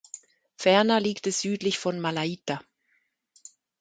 Ferner 0.57 0.99
liegt 0.99 1.27
es 1.27 1.41
südlich 1.41 1.77
von 1.77 1.99
Malaita. 1.99 2.59